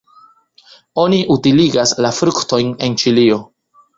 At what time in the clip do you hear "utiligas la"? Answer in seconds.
1.35-2.11